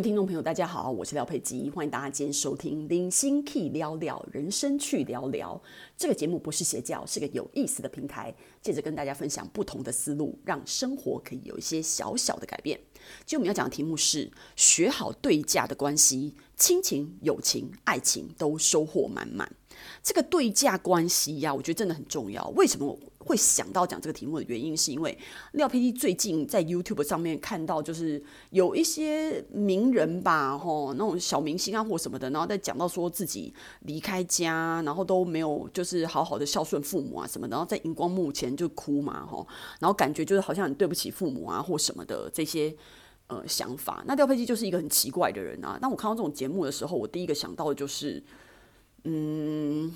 [0.00, 5.60] 位听众朋友，大家好，我是廖佩基，欢迎大家今天收听《零星 Key 聊聊人生去聊聊》
[5.94, 12.80] 这个节目，不是邪教，是个有意思的平台，借着跟大家分享不同的思路，让生活可以有一些小小的改变。
[13.26, 19.54] 今天我们要讲的题目是：学好对价的关系，亲情、友情、爱情都收获满满。
[20.02, 22.48] 这个对价关系呀，我觉得真的很重要。
[22.56, 25.16] 为什么会想到讲这个题目的原因，是因为
[25.52, 39.46] 廖 PD 最近在 YouTube 上面看到，就是有一些名人吧，吼，那种小明星啊或什么的，然后在讲到说自己离开家，然后都没有就是好好的孝顺父母啊什么的，然后在荧光幕前就哭嘛，吼，
[39.80, 42.74] 然后感觉就是好像很对不起父母啊或什么的这些
[43.26, 44.02] 呃想法。
[44.06, 45.78] 那廖 PD 就是一个很奇怪的人啊。
[45.80, 48.22] 当我看到这种节目的时候，我第一个想到的就是。
[49.04, 49.90] 嗯，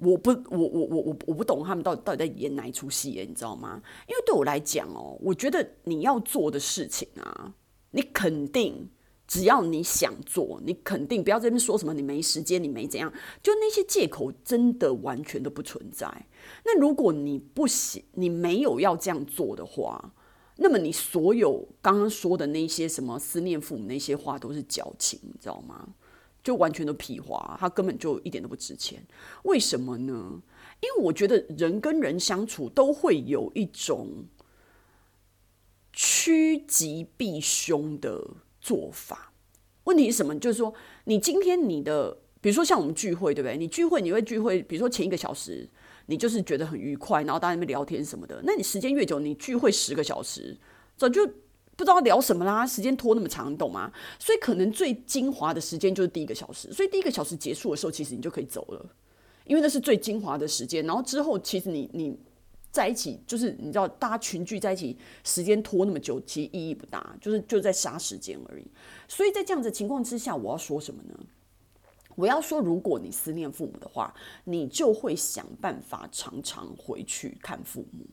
[0.00, 3.82] 我不，我我我我我不懂他们到底到底在演哪一出戏耶，你知道吗？
[4.08, 7.52] 因为对我来讲哦，我觉得你要做的事情啊，
[7.90, 8.88] 你肯定
[9.26, 16.26] 只要你想做，你肯定不要在这边说什么你没时间，你没怎样，就那些借口真的完全都不存在。
[16.64, 20.14] 那如果你不行，你没有要这样做的话，
[20.56, 25.88] 那么你所有刚刚说的那些什么思念父母那些话都是矫情，你知道吗？
[26.42, 29.04] 就完全都屁话，他根本就一点都不值钱。
[29.42, 30.42] 为什么呢？
[30.80, 34.26] 因为我觉得人跟人相处都会有一种
[35.92, 38.24] 趋吉避凶的
[38.60, 39.32] 做法。
[39.84, 40.38] 问题是什么？
[40.38, 40.72] 就是说，
[41.04, 43.56] 你今天你的，比如说像我们聚会，对不对？
[43.56, 45.68] 你聚会你会聚会，比如说前一个小时，
[46.06, 48.40] 你就是觉得很愉快，然后大家在那边聊天什么的。
[48.44, 50.56] 那你时间越久，你聚会十个小时，
[50.96, 51.28] 早就。
[51.78, 53.92] 不知道聊什么啦，时间拖那么长，你懂吗？
[54.18, 58.84] 所以可能最精华的时间就是第一个小时，所以第一个小时结束的时候，其实你就可以走了，
[59.44, 60.84] 因为那是最精华的时间。
[60.84, 62.18] 然后之后，其实你你
[62.72, 68.64] 在一起，就是你知道，大家群聚在一起，时间拖那么久，其实意义不大，就是就在杀时间而已。
[69.06, 71.16] 所以在这样子的情况之下，我要说什么呢？
[72.16, 78.04] 我要说，如果你思念父母的话，你就会想办法常常回去看父母。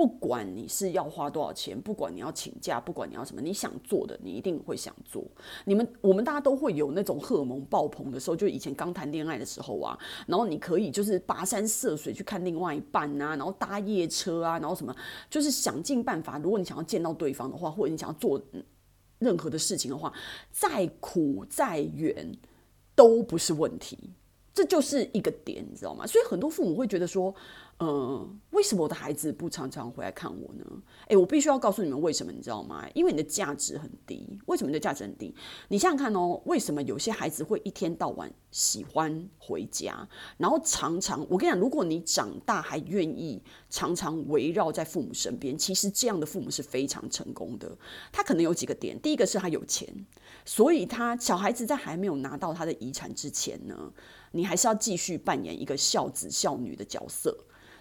[0.00, 5.22] 不管你是要花多少钱，不管你要请假，不管你要什么，你想做的，你一定会想做。
[5.66, 14.96] 你们我们大家都会有那种荷尔蒙爆棚的时候，就以前刚谈恋爱的时候啊，然后你可以就是跋山涉水去看另外一半啊，然后搭夜车啊，然后什么，
[15.28, 16.38] 就是想尽办法。
[16.38, 18.40] 如果你想要见到对方的话，或者你想要做
[19.18, 20.10] 任何的事情的话，
[20.50, 22.26] 再苦再远
[22.94, 23.98] 都不是问题。
[24.54, 26.06] 这就是一个点，你知道吗？
[26.06, 27.34] 所以很多父母会觉得说。
[27.82, 30.64] 嗯，为什么我的孩子不常常回来看我呢？
[31.08, 32.86] 诶，我必须要告诉你们为什么，你知道吗？
[32.92, 34.38] 因为你的价值很低。
[34.44, 35.34] 为什么你的价值很低？
[35.68, 47.74] 你想想看哦，为什么有些孩子会一天到晚喜欢回家，然后常常，我跟你讲，如果你长大还愿意常常围绕在父母身边，其实这样的父母是非常成功的。
[48.12, 49.88] 他可能有几个点，第一个是他有钱，
[50.44, 53.90] 所以他小孩子在还没有拿到他的遗产之前呢，
[54.32, 57.34] 你还是要继续扮演一个孝子孝女的角色。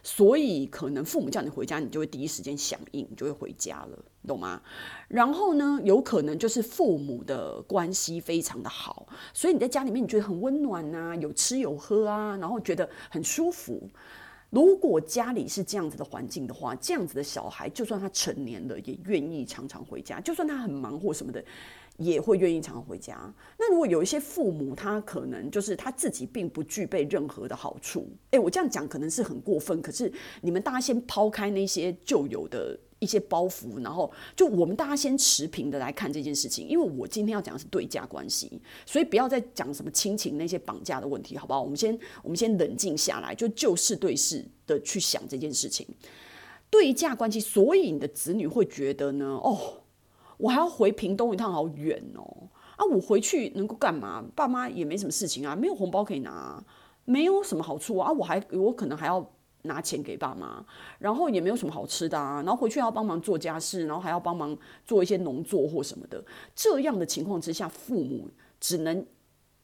[0.04, 4.62] 所以可能父母叫你回家，你就会第一时间响应，你就会回家了，懂吗？
[5.08, 13.90] 然后呢，有可能就是父母的关系非常的好，所以你在家里面你觉得很温暖啊，有吃有喝啊，然后觉得很舒服。
[14.50, 21.44] 如果家里是这样子的环境的话，这样子的小孩，就算他成年了，也愿意常常回家，就算他很忙或什么的。
[22.00, 23.14] 也会愿意常常回家。
[23.58, 28.08] 那如果有一些父母，他可能就是他自己并不具备任何的好处。
[28.32, 30.10] 诶，我这样讲可能是很过分，可是
[30.40, 36.68] 你们大家先抛开那些旧有的一些包袱，然后就我们大家先持平的来看这件事情。
[36.68, 41.62] 因为我今天要讲的是对价关系，所以不要再讲什么亲情那些绑架的问题，好不好？
[41.62, 45.88] 我们先我们先冷静下来，就就事对事的去想这件事情。
[46.70, 49.40] 对价关系，所以你的子女会觉得呢？
[49.44, 49.84] 哦。
[50.40, 52.48] 我还要回屏东一趟，好远哦！
[52.78, 54.24] 啊，我回去能够干嘛？
[54.34, 56.64] 爸妈也没什么事情啊，没有红包可以拿，
[57.04, 58.10] 没有什么好处啊。
[58.10, 59.34] 我还我可能还要
[59.64, 60.66] 拿钱给爸妈，
[61.00, 62.42] 然后也没有什么好吃的啊。
[62.44, 66.24] 然后回去还要帮忙做家事，然后还要帮忙做一些农作或什么的。
[66.56, 68.30] 这样的情况之下，父母
[68.60, 69.06] 只能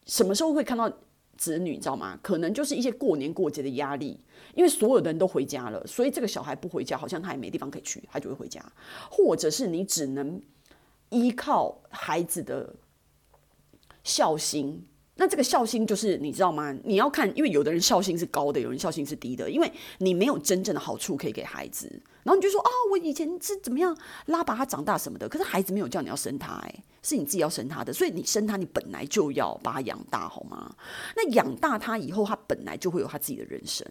[0.04, 0.90] 什么时候会看到
[1.36, 1.72] 子女？
[1.72, 2.18] 你知道吗？
[2.22, 4.18] 可能就是一些过年过节的压力，
[4.54, 8.64] 因为所有的人都回家了，所以这个小孩不回家，好像他也没地方可以去，他就会回家，
[9.10, 10.40] 或者是你只能。
[11.10, 12.74] 依靠孩子的
[14.02, 14.84] 孝心，
[15.18, 16.76] 那这个孝心就是你知道吗？
[16.84, 21.90] 你要看，因为有的人孝心是高的，有人孝心是低的，因为你没有真正的好处可以给孩子，
[22.22, 23.96] 然后你就说啊、哦，我以前是怎么样
[24.26, 30.74] 拉拔他长大什么的，可是孩子没有叫你要生他，哎，是你自己要生他的，所以你生他，你本来就要把他养大，好吗？
[31.16, 33.86] 那养大他以后，他本来就会有他自己的人生，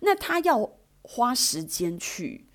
[0.00, 0.70] 那他要
[1.02, 2.46] 花时间去。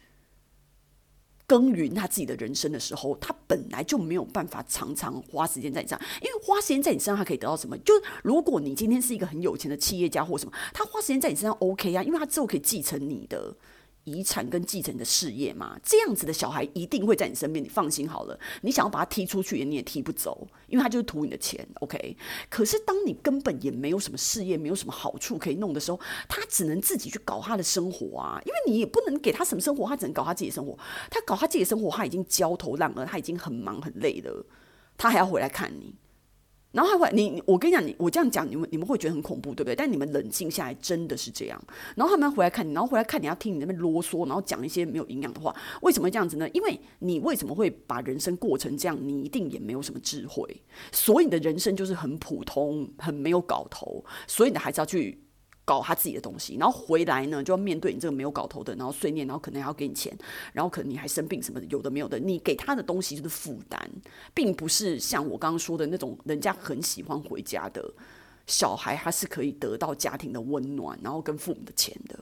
[1.47, 7.77] 耕耘他自己的人生的时候，他本来就没有办法常常花时间在你身上，因为花时间在你身上，他可以得到什么？
[7.79, 13.55] 就如果你今天是一个很有钱的企业家或什么，他花时间在你身上 OK 啊，因为他之后可以继承你的。
[14.07, 18.39] 遗产跟继承的事业嘛，这样子的小孩一定会在你身边，你放心好了。
[18.61, 22.15] 你想要把他踢出去，你也踢不走，因为他就是图你的钱，OK。
[22.49, 25.99] 可是当你根本也没有什么事业，没有什么好处可以弄的时候，
[26.29, 30.77] 他只能自己去搞他的生活啊，因为你也不能给他什么生活，他只能搞他自己的生活。
[31.11, 34.45] 他搞他自己的生活，他已经焦头烂额，他已经很忙很累了，
[34.97, 35.93] 他还要回来看你。
[36.71, 39.75] 然后他会，你我跟你讲，你我这样讲，你们你们会觉得很恐怖，对不对？
[39.75, 41.59] 但你们冷静下来，真的是这样。
[41.95, 45.55] 然后他们回来看你，然后回来看你要听你那边啰嗦，然后讲一些没有营养的话。
[45.81, 46.47] 为什么这样子呢？
[46.49, 48.97] 因为你为什么会把人生过成这样？
[49.01, 50.61] 你一定也没有什么智慧，
[50.91, 54.03] 所以你的人生就是很普通，很没有搞头。
[54.27, 55.26] 所以你还是要去。
[55.67, 60.17] 搞他自己的东西，然后回来呢，就要面对你这个没有搞头的，然后碎念，然后可能还要给你钱，
[60.53, 63.77] 然后可能你还生病什么的，有的没有的，你给他的东西就是负担，
[64.33, 67.83] 并不是像我刚刚说的那种人家很喜欢回家的
[68.45, 72.17] 小孩，他是可以得到家庭的温暖，然后跟父母的钱的。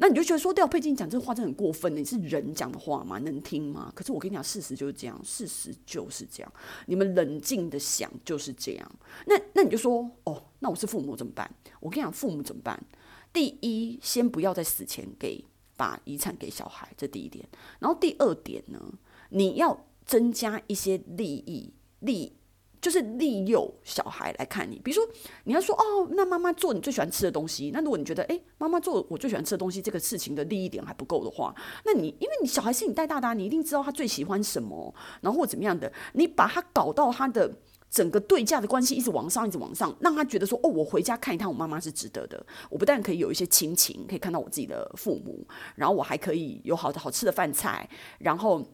[0.00, 3.18] 那你就觉得说，廖佩金讲这话真很过分，你是人讲的话吗？
[3.18, 3.92] 能听吗？
[3.94, 6.50] 可是我跟你讲，事实就是这样，事实就是这样。
[6.86, 8.92] 你们冷静的想，就是这样。
[9.26, 11.54] 那那你就说，哦，那我是父母怎么办？
[11.80, 12.82] 我跟你讲，父母怎么办？
[13.30, 15.44] 第一，先不要在死前给
[15.76, 17.46] 把遗产给小孩，这第一点。
[17.78, 18.80] 然后第二点呢，
[19.28, 22.32] 你要增加一些利益利。
[22.80, 25.06] 就是利诱小孩来看你，比如说
[25.44, 27.70] 你要说哦，那妈妈做你最喜欢吃的东西。
[27.74, 31.54] 那如果你觉得诶，妈妈做我最喜欢吃的东西这个事情的利益点还不够的话，
[31.84, 37.54] 那你因为你小孩是你带大的，你一定知道他最喜欢什么，然后怎么样的，你把他搞到他的
[37.90, 42.44] 整个对价的关系一直往上，一直往上，让他觉得说哦，我回家看一趟我妈妈是值得的。
[42.70, 47.86] 我不但可以有一些亲情，可以看到我自己的父母，然后我还可以有好的好吃的饭菜，
[48.18, 48.64] 然后。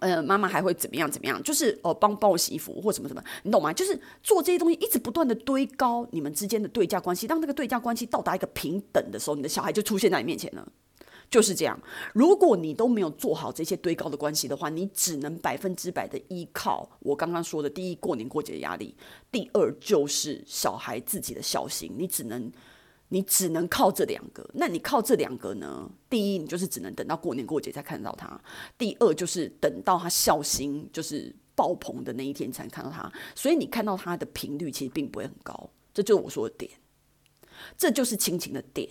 [0.00, 1.10] 呃，妈妈还会怎么样？
[1.10, 1.42] 怎么样？
[1.42, 3.72] 就是哦，帮帮我洗衣服或什么什么，你懂吗？
[3.72, 10.66] 就是做这些东西，一直不断的堆高你们之间的对价关系，当这个对价关系到达一个平等的时候，你的小孩就出现在你面前了。
[11.28, 11.80] 就是这样。
[12.12, 18.94] 如果你都没有做好这些堆高的关系的话，你只能百分之百的依靠我刚刚说的：第一，过年过节的压力；
[19.30, 21.92] 第二，就是小孩自己的孝心。
[21.96, 22.50] 你只能。
[23.10, 25.90] 你只能靠这两个，那你靠这两个呢？
[26.08, 28.40] 第一，你就是只能等到过年过节才看到他；
[28.78, 33.12] 第二，就是等到他孝心就是爆棚的那一天才看到他。
[33.34, 36.70] 所以你看到他的频率其实并不会很高，这就是我说的点。
[37.76, 38.88] 这就是亲情的点，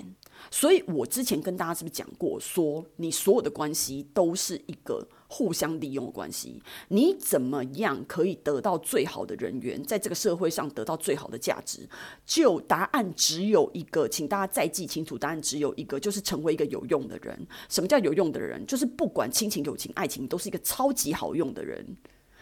[0.52, 6.62] 所以我之前跟大家是不是讲过，说你所有的关系都是一个互相利用的关系。
[6.88, 11.88] 你怎么样可以得到最好的人缘，在这个社会上得到最好的价值？
[12.26, 17.48] 就答案只有一个，请大家再记清楚，答案只有一个，就是成为一个有用的人。
[17.68, 18.66] 什么叫有用的人？
[18.66, 21.98] 就是不管亲情、友情、爱情，都是一个超级好用的人。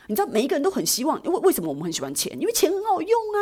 [0.08, 2.36] 你知道每一个人都很希望，因为为什么我们很喜欢钱？
[2.40, 3.40] 因为钱很好用啊！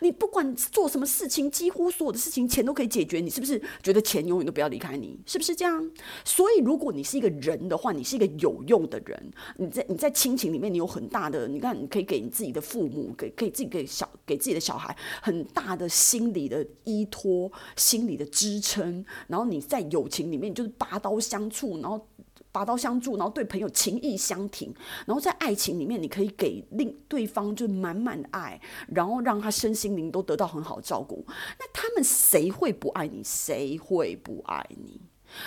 [0.00, 3.20] 你不管做什么事情，几乎所有的事情钱都可以解决。
[3.20, 5.18] 你是不是觉得钱永远都不要离开你？
[5.26, 5.90] 是不是这样？
[6.24, 9.32] 所以如果你是一个人的话，你是一个有用的人。
[9.56, 19.04] 你在你在亲情里面，你有很大的，你看你可以给你自己的父母，给可以自己给小给自己的小孩很大的心理的依托、心理的支撑。
[19.26, 22.06] 然后你在友情里面就是拔刀相助，然后。
[22.54, 24.72] 拔刀相助，然后对朋友情意相挺，
[25.06, 31.24] 然后在爱情里面，你可以给另对方就满满的爱，然后让他身心灵都得到很好的照顾。
[31.58, 33.24] 那他们谁会不爱你？
[33.24, 35.00] 谁会不爱你？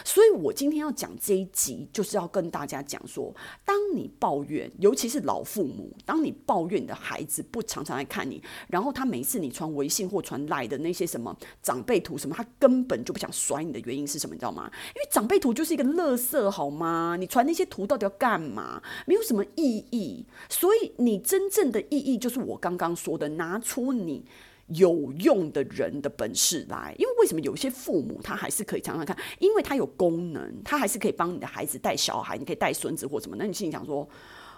[0.03, 14.33] 所以，我今天要讲这一集，就是要跟大家讲说，当你抱怨，尤其是老父母，当你抱怨你的孩子不常常来看你，然后他每次你传微信或传来的那些什么长辈图什么，他根本就不想甩你的原因是什么？
[14.33, 14.69] 你知道吗？
[14.95, 17.15] 因为长辈图就是一个垃圾，好吗？
[17.17, 18.81] 你传那些图到底要干嘛？
[19.05, 20.25] 没有什么意义。
[20.49, 24.25] 所以，你真正的意义就是我刚刚说的，拿出你。
[24.67, 33.37] 有用的人的本事来，因为为什么有些父母他还是可以常常看，因为他有功能，他还是可以帮你的孩子带小孩，你可以带孙子或什么。
[33.39, 34.05] 那你心里想说，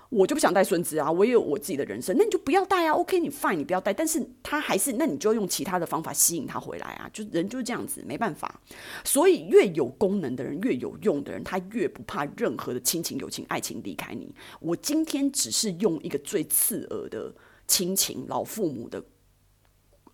[0.10, 2.94] 我就不想带孙子啊，我也有我自己的人生，那你就不要带啊。
[2.94, 7.08] OK，你 fine，你不要带，但是他还是，那你就要用其他的方法吸引他回来啊。
[7.14, 8.60] 就人就是这样子，没办法。
[9.04, 14.34] 所以越有功能的人，越有用的人，他越不怕任何的亲情、友情、爱情离开你。
[14.60, 17.32] 我今天只是用一个最刺耳的
[17.68, 19.04] 亲情，老父母的。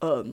[0.06, 0.24] 呃，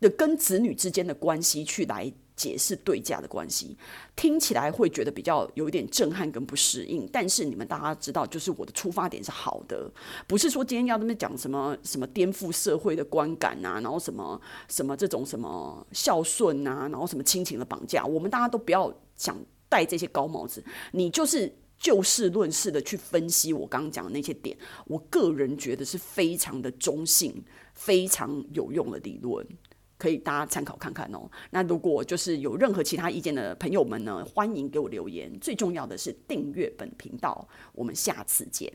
[0.00, 3.76] 的跟子女之间的关系去来解释对价的关系，
[4.16, 7.06] 听起来会觉得比较有一点震撼跟不适应。
[7.12, 9.92] 但是你们大家知道，就是我的出发点是好的，
[10.26, 19.36] 不是说今天要那么讲什么什么颠覆社会的观感啊，然后什么什么这种什么孝顺啊，然后什么亲情的绑架，我们大家都不要想
[19.68, 20.64] 戴这些高帽子。
[20.92, 24.56] 你就是就事论事的去分析我刚刚讲的那些点，
[24.86, 29.44] 我个人觉得是非常的中性、非常有用的理论，
[29.96, 31.28] 可以大家参考看看哦。
[31.50, 35.32] 那如果就是有任何其他意见的朋友们呢，欢迎给我留言。
[35.40, 38.70] 最重要的是订阅本频道，我们下次见。